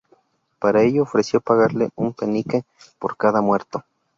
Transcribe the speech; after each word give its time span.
Para 0.57 0.81
ello 0.81 1.03
ofreció 1.03 1.41
pagarle 1.41 1.91
un 1.95 2.11
penique 2.15 2.63
por 2.97 3.15
cada 3.17 3.39
muerto. 3.39 3.85